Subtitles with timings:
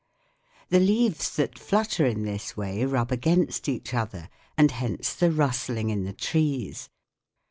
[0.69, 5.91] The leaves that flutter in this way rub against each other, and hence the rustling
[5.91, 6.89] in the trees.